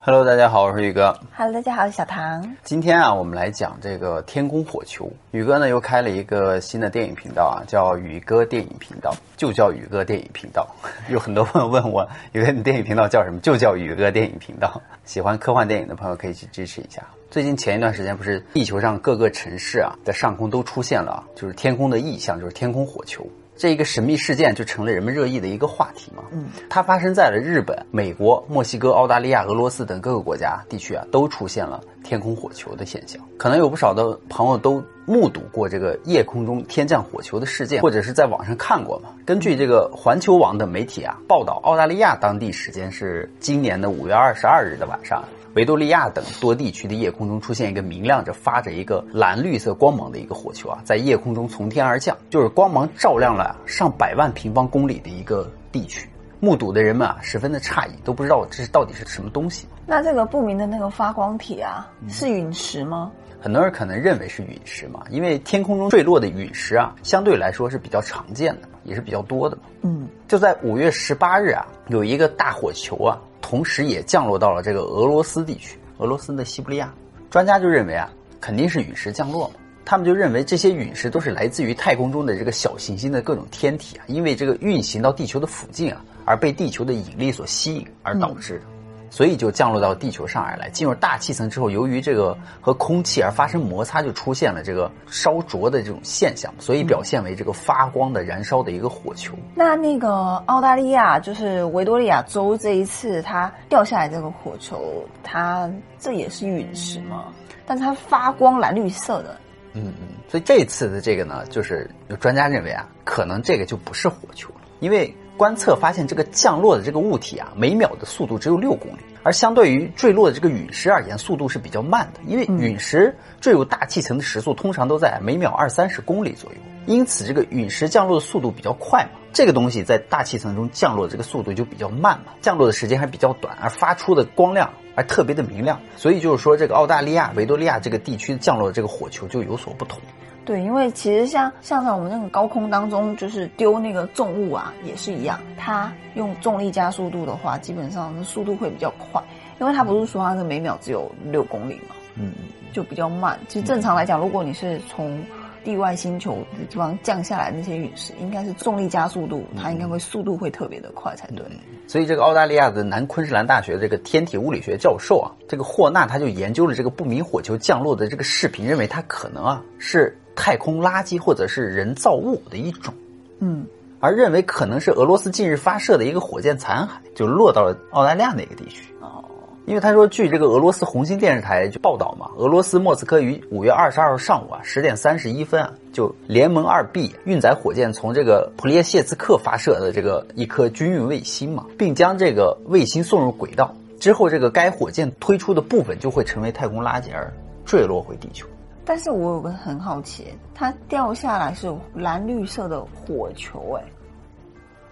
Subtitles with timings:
[0.00, 1.12] Hello，大家好，我是宇哥。
[1.36, 2.56] Hello，大家好，我是小唐。
[2.62, 5.10] 今天啊，我们来讲这个天空火球。
[5.32, 10.68] 宇哥呢又开了一个新的电影频道啊，叫宇哥电影频道，就叫宇哥电影频道。
[11.10, 13.40] 有很多朋友问我，宇哥你电影频道叫什么？
[13.40, 14.80] 就叫宇哥电影频道。
[15.04, 17.02] 喜欢科幻电影的朋友可以去支持一下。
[17.28, 23.26] 最近前一段时间不是地球上各个城市啊的上空都出现了啊，就是天空的异象，就是天空火球。
[23.58, 26.22] 这一个神秘事件就成了人们热议的一个话题嘛。
[26.30, 33.20] 嗯，它发生在了日本、美国、墨西哥、澳大利亚、俄罗斯等各个国家地区啊，都出现了天空火球的现象。
[33.36, 39.08] 可能有不少的朋友都目睹过这个夜空中天降火球的事件，或者是在网上看过嘛。
[39.24, 45.24] 根据这个环球网的媒体啊报道，澳大利亚当地时间是今年的五月二十二日的晚上。
[45.54, 56.08] 维多利亚等多地区的夜空中出现一个明亮着、发着一个蓝绿色光芒的一个火球啊，在夜空中从天而降，就是光芒照亮了上百万平方公里的一个地区。
[56.38, 59.66] 目睹的人们啊，十分的诧异，都不知道这是到底是什么东西。
[59.86, 63.10] 那这个不明的那个发光体啊，是陨石吗？
[63.40, 69.62] 很多人可能认为是陨石嘛，因为天空中坠落的陨石啊，相对来说是比较常见的，也是比较多的嘛。
[69.82, 76.92] 嗯，就在五月十八日啊，有一个大火球啊，同时也降落到了这个俄罗斯地区，俄罗斯的西伯利亚。
[77.30, 79.54] 专家就认为啊，肯定是陨石降落嘛。
[79.84, 88.62] 他们就认为这些陨石都是来自于太空中的这个小行星的各种天体啊，因为这个运行到地球的附近啊，而被地球的引力所吸引而导致的。
[89.10, 99.34] 所以就降落到地球上而来，进入大气层之后，由于这个和空气而发生摩擦，就出现了这个烧灼的这种现象，所以表现为这个发光的燃烧的一个火球。
[99.54, 107.26] 那那个澳大利亚就是维多利亚州这一次它掉下来这个火球，它这也是陨石吗？
[107.66, 109.36] 但是它发光蓝绿色的，
[109.74, 129.20] 嗯嗯，所以这次的这个呢，就是有专家认为啊，可能这个就不是火球了，因为观测发现这个降落的这个物体啊，每秒的速度只有六公里，而相对于坠落的这个陨石而言，速度是比较慢的，因为陨石坠入大气层的时速通常都在每秒二三十公里左右，因此这个陨石降落的速度比较快嘛。
[129.32, 140.00] 这个东西在大气层中降落的这个速度就比较慢嘛，降落的时间还比较短，而发出的光亮还特别的明亮，所以就是说这个澳大利亚维多利亚这个地区降落的这个火球就有所不同。
[140.48, 145.38] 对，因为其实像像在我们那个高空当中，就是丢那个重物啊，也是一样。
[145.58, 149.22] 它用重力加速度的话，基本上速度会比较快，
[149.60, 152.32] 因为它不是说它是每秒只有六公里嘛，嗯，
[152.72, 153.38] 就比较慢。
[153.46, 155.22] 其实正常来讲，如果你是从
[155.62, 161.44] 地外星球的地方降下来那些陨石，应该是重力加速度，它应该会速度会特别的快才对。
[161.86, 172.94] 所以这个澳大利亚的南昆士兰大学这个天体物理学教授啊，这个霍纳他就研究了这个不明火球降落的这个视频，认为它可能啊是太空垃圾或者是人造物的一种，
[173.40, 173.66] 嗯，
[173.98, 178.94] 而认为可能是俄罗斯近日发射的一个火箭残骸，就落到了澳大利亚那个地区。
[179.00, 179.24] 哦，
[179.66, 197.28] 因为他说，据这个俄罗斯红星电视台就报道嘛，俄罗斯莫斯科于五月二十二号上午啊十点三十一分啊，就联盟二 B 运载火箭从这个普列谢茨克发射的这个一颗军用卫星嘛，并将这个卫星送入轨道之后，这个该火箭推出的部分就会成为太空垃圾而
[197.66, 198.46] 坠落回地球。
[198.88, 203.84] 但是我有个很好奇，它掉下来是蓝绿色的火球，哎，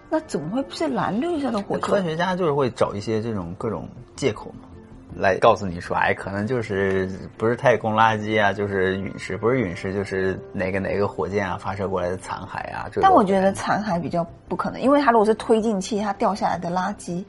[0.07, 2.03] 那怎么会是蓝绿色的火球科？
[2.03, 4.69] 学家就是会找一些这种各种借口嘛，
[5.15, 7.09] 来告诉你说，哎，可能就是
[7.39, 12.87] 不是太空垃圾啊，就是陨石，不是陨石就是哪个哪个火箭啊发射过来的残骸啊。
[13.01, 17.25] 但我觉得残骸比较不可能，因为它如果是推进器，它掉下来的垃圾。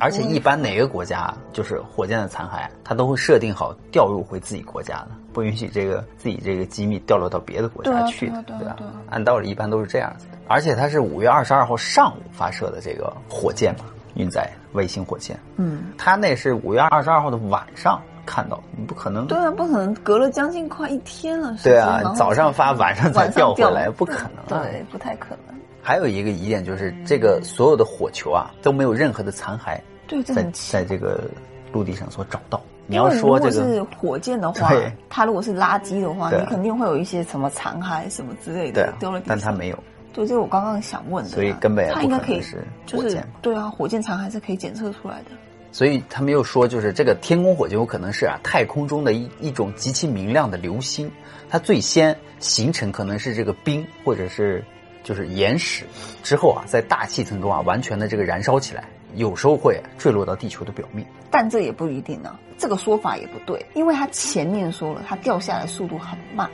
[0.00, 8.76] 而且一般哪个国家就是火箭的残骸，它都会设定好掉入回自己国家的，不允许这个自己这个机密掉落到别的国家去对啊？
[9.10, 10.38] 按道理一般都是这样子的。
[10.48, 13.84] 而且它是五月二十二号上午发射的这个火箭嘛，
[14.14, 15.38] 运载卫星火箭。
[15.56, 19.26] 嗯，它那是五月二十二号的晚上看到，你不可能。
[19.26, 21.56] 对啊，不可能隔了将近快一天了。
[21.62, 24.64] 对啊早上发，晚上才调回来，不可能啊。
[24.64, 25.45] 对，不太可能。
[25.86, 31.30] 还有一个疑点就是，这个所有的火球啊都没有任何的残骸对，这在在这个
[31.72, 32.60] 陆地上所找到。
[32.88, 34.68] 你要说这个是个，火箭的话，
[35.08, 39.36] 它如果是垃圾的话，你肯定会有一些什么残骸什么之类的丢了地上。
[39.36, 39.78] 但它没有。
[40.12, 41.34] 对，这是我刚刚想问的啊。
[41.34, 42.40] 所以根本不它应该可以
[42.84, 45.26] 就是火箭对啊，火箭残骸是可以检测出来的。
[45.70, 51.08] 所以他们又说，就是这个天宫火球有可能是啊太空中的一一种极其明亮的流星，
[51.48, 54.64] 它最先形成可能是这个冰或者是
[55.06, 55.84] 就是岩石，
[56.24, 61.06] 之后啊在大气层中啊完全的这个燃烧起来，有时候会坠落到地球的表面。
[61.30, 66.50] 但这也不一定呢，这个说法也不对，因为它前面说了，它掉下来速度很慢，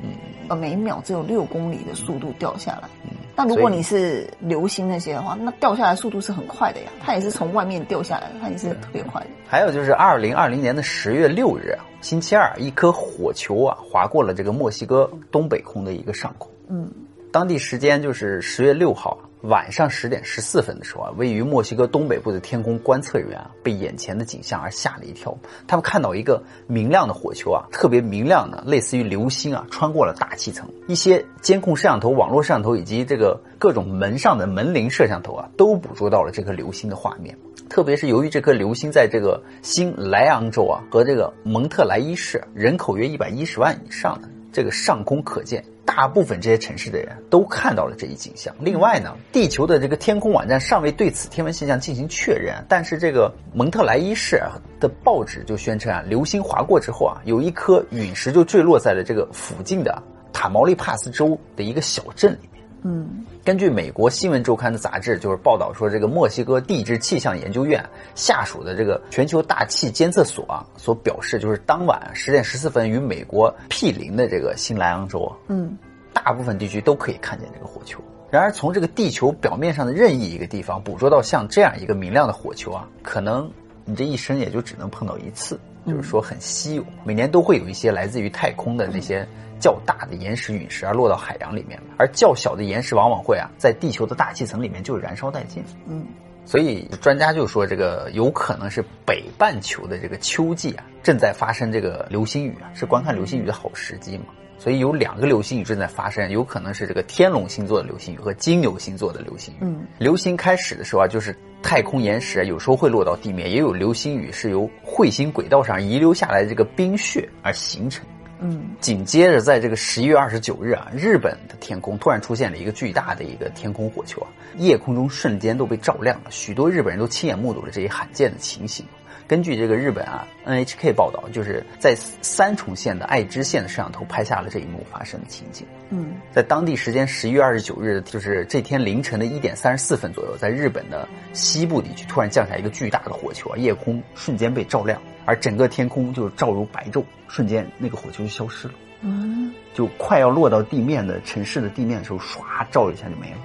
[0.00, 0.10] 嗯，
[0.48, 9.26] 呃，每秒只有六公里的速度掉下来，嗯那如果你是流星那些的话，那掉下来速度是很快的呀，它也是从外面掉下来的，它也是特别快的。
[9.48, 16.50] 还有就是二零二零年的十月六日啊，星期二，一颗火球啊划过了这个墨西哥东北空的一个上空。
[16.68, 16.90] 嗯，
[17.36, 25.36] 当地时间就是十月六号晚上十点十四分的时候啊，位于墨西哥东北部的天空观测人员啊，被眼前的景象而吓了一跳。
[25.66, 30.66] 他们看到一个明亮的火球啊，特别明亮的，类似于流星啊，穿过了大气层。
[30.88, 37.36] 一些监控摄像头、网络摄像头以及这个各种门上的门铃摄像头啊，都捕捉到了这颗流星的画面。
[37.68, 48.54] 特别是由于这颗流星在这个新莱昂州啊和这个蒙特莱伊市人口约一百一十万以上的这个上空可见，大部分这些城市的人都看到了这一景象。
[48.58, 54.42] 另外呢，地球的这个天空网站尚未对此天文现象进行确认，但是这个蒙特莱伊市
[54.80, 62.48] 的报纸就宣称啊，流星划过之后啊，有一颗陨石就坠落在了这个附近的塔毛利帕斯州的一个小镇里。
[62.82, 63.24] 嗯。
[63.44, 67.84] 根据美国新闻周刊的杂志就是报道说，这个墨西哥地质气象研究院
[68.14, 75.76] 下属的这个全球大气监测所啊，所表示，就是当晚十点十四分与美国毗邻的这个新莱昂州啊，嗯。
[76.12, 78.00] 大部分地区都可以看见这个火球。
[78.30, 83.48] 然而，从这个地球表面上的任意一个地方捕捉到像这样一个明亮的火球啊，可能
[83.84, 86.84] 你这一生也就只能碰到一次，就是说很稀有。
[87.04, 89.26] 每年都会有一些来自于太空的那些
[89.60, 95.62] 较大的岩石陨石啊落到海洋里面，而较小的岩石往往会啊在地球的大气层里面就燃烧殆尽。
[95.88, 96.04] 嗯
[96.44, 104.26] 所以专家就说，这个有可能是北半球的这个秋季啊，正在发生这个流星雨啊，是观看流星雨的好时机嘛。
[104.58, 109.58] 所以有两个流星雨正在发生，有可能是这个天龙星座的流星雨和金牛星座的流星雨。
[109.60, 118.04] 嗯，流星开始的时候啊，就是太空岩石啊，有时候会落到地面，也有流星雨是由彗星轨道上遗留下来的这个冰雪而形成。
[118.38, 128.84] 嗯紧接着，在这个十一月二十九日啊，日本的天空突然出现了一个巨大的一个天空火球啊，夜空中瞬间都被照亮了，许多日本人都亲眼目睹了这一罕见的情形。
[129.28, 135.66] 根据这个日本啊 NHK 报道，就是在三重县的爱知县的摄像头拍下了这一幕发生的情景。
[135.90, 148.74] 嗯在当地时间十一月二十九日，就是这天凌晨的一点三十四分左右，在日本的西部地区突然降下一个巨大的火球啊，夜空瞬间被照亮，而整个天空就照如白昼，瞬间那个火球就消失了。
[149.02, 153.38] 嗯，就快要落到地面的城市的地面的时候，唰照一下就没了。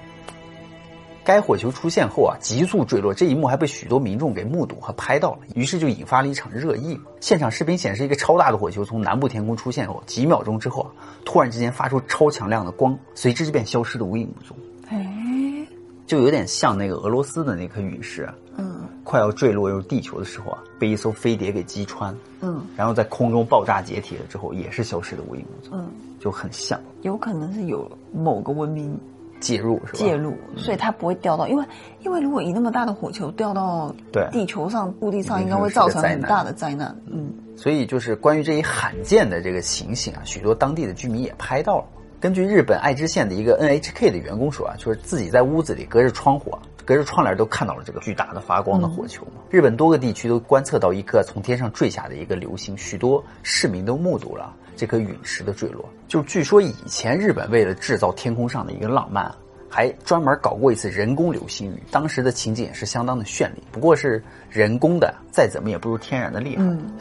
[1.23, 7.00] 该火球出现后啊，急速坠落，这一幕还被许多民众给目睹和拍到了，于是就引发了一场热议。
[7.19, 10.89] 现场视频显示，一个超大的火球从南部天空出现后，几秒钟之后啊，
[11.23, 14.57] 突然之间发出超强亮的光，随之就便消失的无影无踪，
[14.89, 15.68] 哎，
[16.07, 18.81] 就有点像那个俄罗斯的那颗陨石啊，嗯。
[19.03, 22.63] 快要坠落入地球的时候啊，被一艘飞碟给击穿，嗯。
[22.77, 25.89] 然后在空中爆炸解体了之后，也是消失的无影无踪，嗯，
[26.19, 26.79] 就很像。
[27.01, 28.95] 有可能是有某个文明
[29.41, 29.97] 介入是吧？
[29.97, 31.65] 介入，所以它不会掉到，因为
[31.99, 36.95] 因为如果以那么大的火球掉到对地球上、陆地上，应该会造成很大的灾难。
[37.07, 41.85] 嗯所以就是关于这一罕见的这个情形啊，许多当地的居民也拍到了。
[42.19, 46.59] 根据日本爱知县的一个 NHK 的员工说啊，就是自己在屋子里隔着窗户啊，
[46.91, 49.41] 隔着窗帘都看到了这个巨大的发光的火球嘛。
[49.49, 55.88] 日本多个地区都观测到一颗从天上坠下的一个流星，许多市民都目睹了这颗陨石的坠落。
[56.09, 59.38] 就据说以前日本为了制造天空上的一个浪漫啊，
[59.69, 66.63] 还专门搞过一次人工流星雨，当时的情景也是相当的绚丽，不过是人工的，再怎么也不如天然的厉害。
[66.63, 66.91] 嗯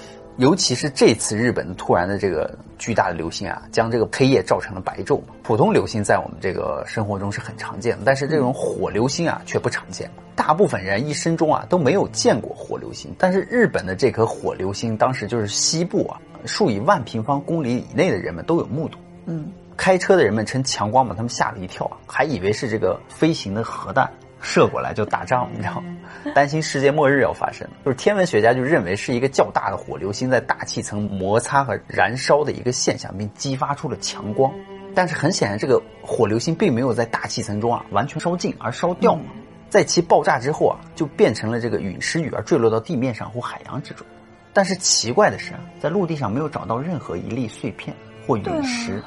[0.40, 5.20] 尤其是这次日本突然的这个巨大的流星啊，将这个黑夜照成了白昼。
[5.42, 10.10] 普通流星在我们这个生活中是很常见的，但是这种火流星啊却不常见。
[10.34, 18.96] 大部分人一生中啊都没有见过火流星，但是日本的这颗火流星，当时就是西部啊数以万平方公里以内的人们都有目睹。
[19.26, 25.96] 嗯开车的人们趁强光把他们吓了一跳啊，还以为是这个飞行的核弹射过来就打仗，你知道吗？
[26.34, 27.66] 担心世界末日要发生。
[27.84, 34.52] 就是天文学家就认为是一个较大的火流星在大气层摩擦和燃烧的一个现象，并激发出了强光。
[34.94, 39.24] 但是很显然，这个火流星并没有在大气层中啊完全烧尽，而烧掉嘛。
[39.68, 44.04] 在其爆炸之后啊，就变成了这个陨石雨而坠落到地面上或海洋之中。
[44.52, 47.94] 但是奇怪的是啊，在陆地上没有找到任何一粒碎片
[48.26, 49.00] 或陨石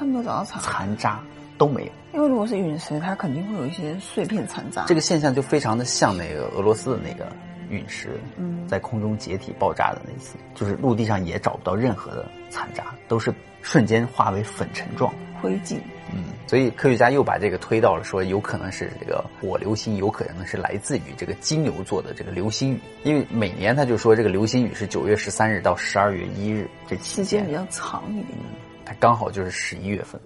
[0.62, 1.20] 残渣
[1.58, 1.92] 都没有。
[2.12, 4.84] 因为如果是陨石，它肯定会有一些碎片残渣。
[4.86, 7.26] 这个现象就非常的像那个俄罗斯的那个
[7.68, 15.12] 陨石，嗯在空中解体爆炸的那次，就是陆地上也找不到任何的残渣，都是瞬间化为粉尘状。
[15.42, 15.76] 灰烬，
[16.10, 28.38] 嗯，所以科学家又把这个推到了说，有可能是这个火流星，有可能是来自于这个金牛座的这个流星雨，因为每年他就说这个流星雨是九月十三日到十二月一日这期间比，较长一点。
[28.86, 30.18] 它刚好就是十一月份。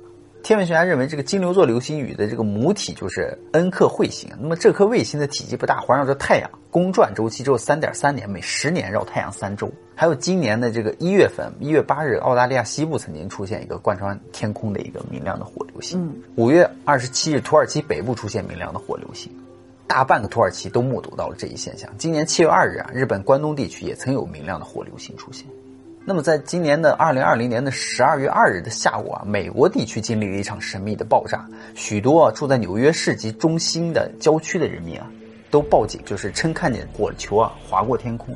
[0.49, 4.31] 天文学家认为，这个金牛座流星雨的这个母体就是恩克彗星。
[4.41, 9.71] 那么这颗卫星的体积不大，环绕着太阳公转周期只有三点三年，每十年绕太阳三周。
[9.95, 16.11] 还有今年的这个一月份，一月八日，澳大利亚西部曾经出现一个贯穿天空的一个明亮的火流星。
[16.37, 19.31] 五月二十七日，土耳其北部出现明亮的火流星，
[19.87, 21.91] 大半个土耳其都目睹到了这一现象。
[21.99, 25.45] 今年七月二日啊，日本关东地区也曾有明亮的火流星出现。
[26.09, 35.07] 那么，在今年的二零二零年的十二月二日的下午啊，美国地区经历了一场神秘的爆炸，许多住在纽约市级中心的郊区的人民啊，
[35.51, 38.35] 都报警，就是称看见火球啊划过天空，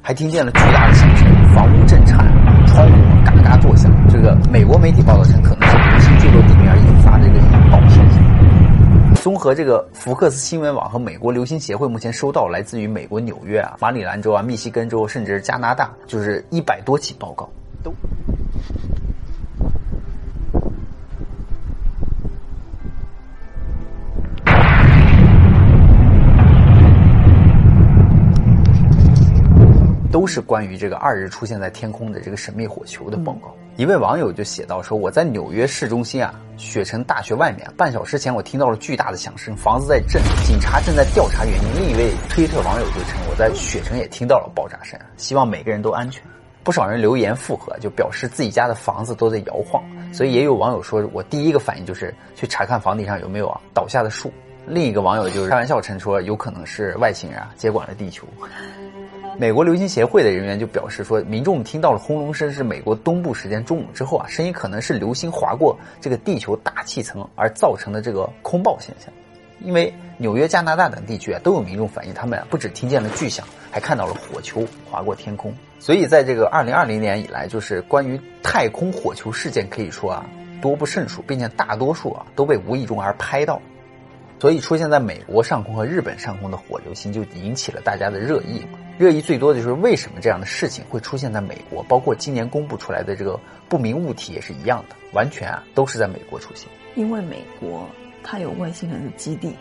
[0.00, 1.26] 还听见了巨大的响声，
[1.56, 2.18] 房屋震颤，
[2.68, 3.90] 窗户嘎嘎作响。
[4.08, 8.05] 这个美国媒体报道称，可能是流星坠落地面引发这个引爆现象。
[9.26, 17.50] 综合这个福克斯新闻网和美国流行协会目前收到来自于美国纽约啊、马里兰州啊、密西根州，甚至是加拿大，就是一百多起报告，
[17.82, 17.92] 都
[30.12, 33.52] 都是关于这个二日出现在天空的这个神秘火球的报告。
[33.76, 46.22] 一位网友就写到说：“我在纽约市中心啊，雪城大学外面，半小时前我听到了巨大的响声，房子在震，警察正在调查原因。”另一位推特网友就称：“我在雪城也听到了爆炸声，希望每个人都安全。”
[46.64, 49.84] 不少人留言附和，就表示自己家的房子都在摇晃。
[50.10, 54.32] 所以也有网友说：“我第一个反应就是去查看房顶上有没有啊倒下的树。”
[54.66, 58.26] 另一个网友就开玩笑称说：“有可能是外星人啊接管了地球。”
[59.38, 69.12] 美国流星协会的人员就表示说，民众听到了轰隆声是美国东部时间中午之后啊，声音可能是流星划过这个地球大气层而造成的这个空爆现象。
[69.60, 75.54] 因为纽约、加拿大等地区啊都有民众反映，他们啊不止听见了巨响，还看到了火球划过天空。
[75.80, 80.26] 所以在这个二零二零年以来，就是关于太空火球事件可以说啊
[80.62, 83.60] 多不胜数，并且大多数啊都被无意中而拍到。
[84.40, 88.66] 所以出现在美国上空和日本上空的火流星就引起了大家的热议。
[88.98, 91.82] 热议最多的就是为什么这样的事情会出现在美国？
[91.82, 93.38] 包括今年公布出来的这个
[93.68, 96.68] 不明物体也是一样的，完全啊都是在美国出现。
[96.94, 97.86] 因为美国
[98.22, 99.54] 它有外星人的基地，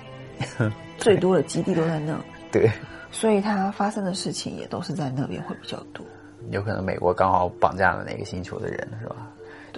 [0.98, 2.18] 最多的基地都在那，
[2.52, 2.72] 对，
[3.12, 6.06] 所以它发生的事情也都是在那边会比较多。
[6.52, 9.32] 有可能美国刚好绑架了哪个星球的人，是吧？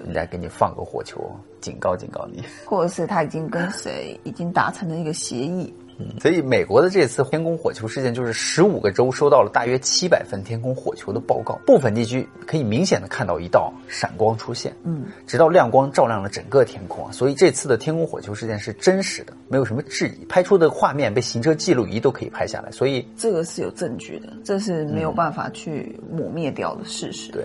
[0.05, 1.19] 人家给你放个火球，
[1.59, 5.73] 警告警告你，或者是他已经跟谁已经达成了一个协议。
[5.99, 17.11] 嗯，所以美国的这次天空火球事件，就是十五个州收到了大约七百份天空火球的报告，部分地区可以明显的看到一道闪光出现，嗯，直到亮光照亮了整个天空啊。
[17.11, 27.31] 所以这次的天空火球事件是真实的，没有什么质疑，拍出的画面被行车记录仪都可以拍下来，所以这个是有证据的，这是没有办法去抹灭掉的事实。
[27.31, 27.43] 对。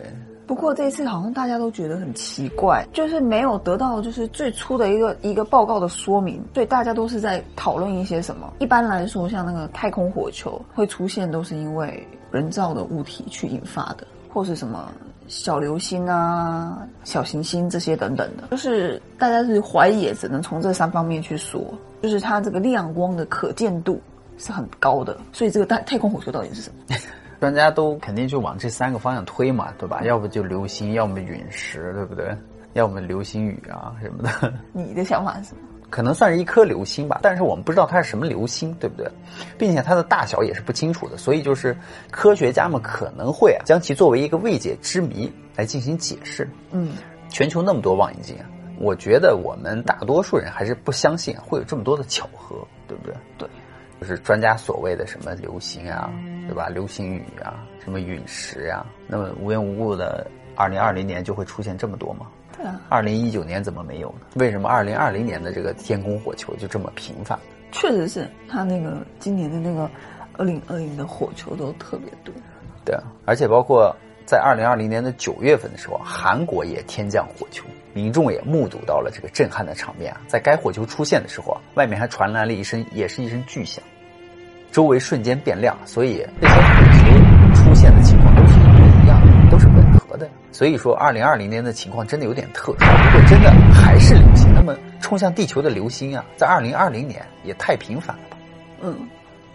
[0.52, 8.52] 不过这次好像大家都觉得很奇怪，就是没有得到就是最初的一个一个报告的说明，所以大家都是在讨论一些什么。
[8.58, 14.92] 一般来说，像那个太空火球会出现，都是因为人造的物体去引发的，或是什么
[15.26, 21.64] 小流星啊、小行星这些等等的，就是大家是怀疑，也只能从这三方面去说，
[22.02, 23.98] 就是它这个亮光的可见度
[24.36, 26.94] 是很高的，所以这个太太空火球到底是什么？
[27.42, 30.00] 专家都肯定就往这三个方向推嘛，对吧？
[30.04, 32.32] 要不就流星，要么陨石，对不对？
[32.74, 34.54] 要么流星雨啊什么的。
[34.72, 35.62] 你的想法是什么？
[35.90, 39.10] 可能算是一颗流星吧，但是我们不知道它是什么流星，对不对？
[39.58, 41.76] 并且它的大小也是不清楚的，所以就是
[42.12, 46.48] 科学家们可能会啊将其作为一个未解之谜来进行解释。
[46.70, 46.92] 嗯，
[47.28, 48.46] 全球那么多望远镜啊，
[48.78, 52.56] 我觉得我们大多数人还是不相信会有这么多的巧合，
[52.86, 53.12] 对不对？
[53.36, 53.48] 对。
[54.02, 56.12] 就是专家所谓的什么流星啊，
[56.48, 56.68] 对吧？
[56.68, 62.26] 流星雨啊，什么陨石啊，那么无缘无故的，二零二零年就会出现这么多吗？
[62.56, 62.80] 对啊。
[62.88, 64.26] 二零一九年怎么没有呢？
[64.34, 67.38] 为什么二零二零年的这个天空火球就这么频繁？
[67.70, 69.88] 确实是他那个今年的那个
[70.36, 72.34] 二零二零的火球都特别多。
[72.84, 73.94] 对啊，而且包括
[74.26, 80.22] 在二零二零年的九月份的时候，韩国也天降火球，民众也目睹到了这个震撼的场面啊。
[80.26, 83.80] 在该火球出现的时候啊，外面还传来了一声，也是一声巨响。
[84.72, 86.62] 周围瞬间变亮，所以这些火
[87.54, 90.26] 球出现的情况都是一模一样的，都是吻合的。
[90.50, 92.78] 所以说，二零二零年的情况真的有点特殊。
[92.80, 98.36] 如果真的还是流星，那么冲向地球的流星啊，在二零二零年也太频繁了吧？
[98.80, 98.96] 嗯，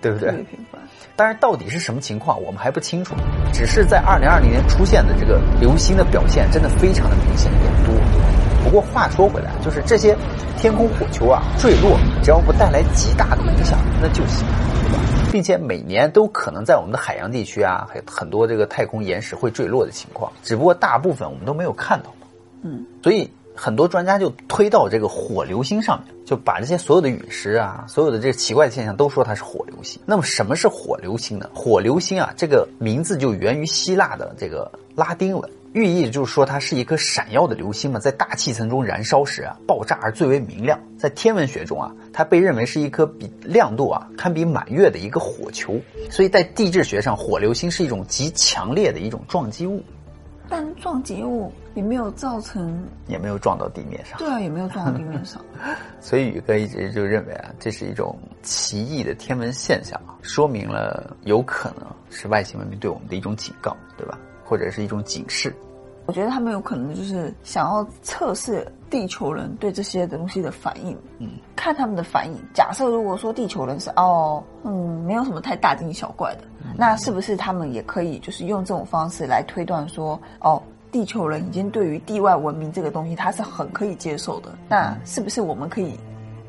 [0.01, 0.29] 对不对？
[0.43, 0.79] 频繁。
[1.15, 3.15] 但是，到底是什么情况，我们还不清楚。
[3.51, 7.93] 只是在二零二零年出现的这个流星的表现，真的非常的明显，有点多。
[8.63, 10.15] 不过话说回来，就是这些
[10.57, 14.45] 天空火球啊坠落，只要不带来极大的影响，那就行？
[15.31, 22.13] 并且每年都可能在我们的海洋地区啊，很多这个太空岩石会坠落的情况，只不过大部分我们都没有看到。
[22.63, 30.01] 嗯，所以很多专家就推到这个火流星上面，就把这些所有的陨石啊，所有的这个奇怪的现象都说它是火流星。
[30.05, 31.49] 那么什么是火流星呢？
[31.53, 35.49] 火流星啊，这个名字就源于希腊的这个拉丁文。
[35.77, 40.79] 寓意就是说，它是一颗闪耀的流星嘛，在大气层中燃烧时啊，爆炸而最为明亮。
[40.97, 45.79] 在天文学中啊，它被认为是一颗比亮度啊堪比满月的一个火球。
[46.09, 49.83] 所以在地质学上，火流星是一种极强烈的一种撞击物。
[50.49, 54.17] 但撞击物也没有造成，也没有撞到地面上。
[54.17, 55.39] 对啊，也没有撞到地面上。
[56.01, 64.17] 所以宇哥一直就认为啊，这是一种奇异的天文现象啊，说明了有可能是外星文明对我们的一种警告，对吧？
[64.43, 65.53] 或者是一种警示。
[66.07, 72.33] 我觉得他们有可能就是想要测试地球人对这些东西的反应，嗯，看他们的反应。
[72.53, 76.45] 假设如果说地球人是哦，嗯，没有什么太大惊小怪的，
[76.77, 84.49] 那是不是他们也可以就是用这种方式来推断说，哦，地球人已经对于地外文明这个东西他是很可以接受的？
[84.69, 85.99] 那是不是我们可以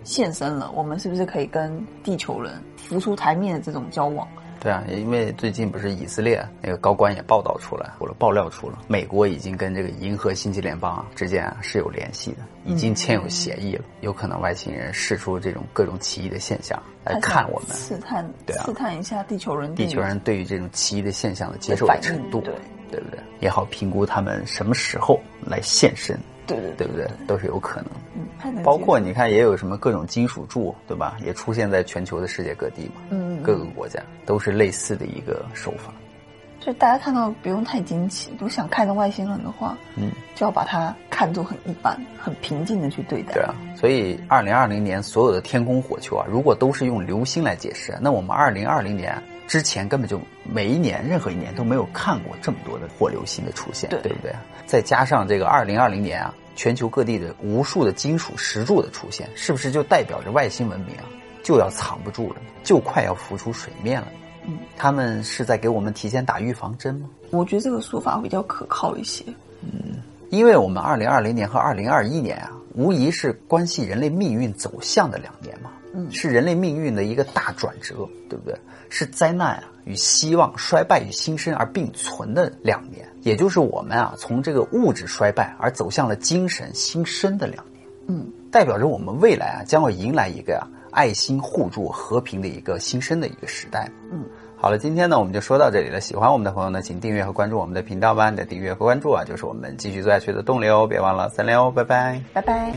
[0.08, 0.70] 现身了？
[0.74, 4.26] 我们是不是可以跟地球人浮出台面的这种交往？
[4.58, 22.54] 对啊，因为最近不是以色列那个高官也报道出来，或者爆料出了，美国已经跟这个银河星际联邦啊之间啊是有联系的，已经签有协议了，有可能外星人试出这种各种奇异的现象来看我们，试探，对啊，试探一下地球人，地球人对于这种奇异的现象的接受的程度，对，
[22.90, 23.20] 对不对？
[23.40, 26.18] 也好评估他们什么时候来现身。
[26.48, 27.06] 对对对不对？
[27.26, 27.90] 都是有可能。
[28.42, 31.16] 嗯，包括你看，也有什么各种金属柱，对吧？
[31.24, 33.02] 也出现在全球的世界各地嘛。
[33.10, 35.92] 嗯，各个国家都是类似的一个手法。
[36.68, 43.32] 所以大家看到不用太惊奇，如果想看到外星人的话，嗯，就要把它看作很一般、很平静的去对待。
[43.32, 54.30] 对啊，所以二零二零年所有的天空火球啊，如果都是用流星来解释，那我们二零二零年之前根本就每一年任何一年都没有看过这么多的火流星的出现，对不对？
[54.66, 61.04] 再加上这个二零二零年啊，全球各地的无数的金属石柱的出现，是不是就代表着外星文明啊
[61.42, 64.08] 就要藏不住了，就快要浮出水面了？
[64.48, 67.10] 嗯，他们是在给我们提前打预防针吗？
[67.30, 69.22] 我觉得这个说法比较可靠一些。
[69.60, 69.96] 嗯，
[70.30, 75.70] 因为我们二零二零年和二零二一年啊，无疑是关系人类命运走向的两年嘛。
[75.92, 77.94] 嗯，是人类命运的一个大转折，
[78.28, 78.58] 对不对？
[78.88, 87.84] 是灾难啊与希望、衰败与新生而并存的两年，也就是我们啊从这个物质衰败而走向了精神新生的两年。
[88.06, 90.64] 嗯，代表着我们未来啊将要迎来一个啊。
[90.90, 93.90] 爱心互助、和平的一个新生的一个时代。
[94.12, 94.24] 嗯，
[94.56, 96.00] 好了，今天呢我们就说到这里了。
[96.00, 98.30] 喜欢我们的朋友呢，请订阅和关注我们的频道吧。
[98.30, 100.86] 你的订阅和关注啊，就是我们继续做下去的动力哦。
[100.86, 102.72] 别忘了三连哦，拜拜，拜拜。